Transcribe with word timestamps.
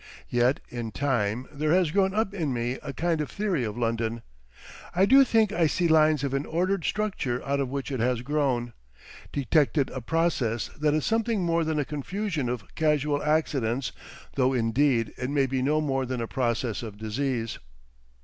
Yet 0.31 0.61
in 0.69 0.91
time 0.91 1.47
there 1.51 1.73
has 1.73 1.91
grown 1.91 2.15
up 2.15 2.33
in 2.33 2.51
me 2.51 2.79
a 2.81 2.91
kind 2.91 3.21
of 3.21 3.29
theory 3.29 3.63
of 3.63 3.77
London; 3.77 4.23
I 4.95 5.05
do 5.05 5.23
think 5.23 5.51
I 5.53 5.67
see 5.67 5.87
lines 5.87 6.23
of 6.23 6.33
an 6.33 6.47
ordered 6.47 6.85
structure 6.85 7.39
out 7.45 7.59
of 7.59 7.69
which 7.69 7.91
it 7.91 7.99
has 7.99 8.23
grown, 8.23 8.73
detected 9.31 9.91
a 9.91 10.01
process 10.01 10.69
that 10.69 10.95
is 10.95 11.05
something 11.05 11.43
more 11.43 11.63
than 11.63 11.77
a 11.77 11.85
confusion 11.85 12.49
of 12.49 12.73
casual 12.73 13.21
accidents 13.21 13.91
though 14.33 14.53
indeed 14.53 15.13
it 15.19 15.29
may 15.29 15.45
be 15.45 15.61
no 15.61 15.79
more 15.79 16.07
than 16.07 16.19
a 16.19 16.25
process 16.25 16.81
of 16.81 16.97
disease. 16.97 17.59